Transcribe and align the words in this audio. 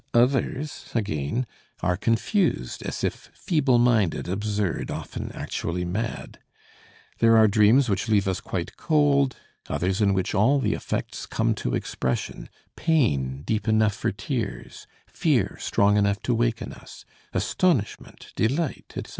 Others, 0.15 0.89
again, 0.95 1.45
are 1.81 1.95
confused, 1.95 2.81
as 2.81 3.03
if 3.03 3.29
feeble 3.35 3.77
minded, 3.77 4.27
absurd, 4.27 4.89
often 4.89 5.31
actually 5.33 5.85
mad. 5.85 6.39
There 7.19 7.37
are 7.37 7.47
dreams 7.47 7.87
which 7.87 8.09
leave 8.09 8.27
us 8.27 8.41
quite 8.41 8.77
cold, 8.77 9.35
others 9.69 10.01
in 10.01 10.15
which 10.15 10.33
all 10.33 10.57
the 10.59 10.73
effects 10.73 11.27
come 11.27 11.53
to 11.53 11.75
expression 11.75 12.49
pain 12.75 13.43
deep 13.43 13.67
enough 13.67 13.93
for 13.93 14.11
tears, 14.11 14.87
fear 15.05 15.55
strong 15.61 15.97
enough 15.97 16.19
to 16.23 16.33
waken 16.33 16.73
us, 16.73 17.05
astonishment, 17.31 18.33
delight, 18.35 18.93
etc. 18.97 19.03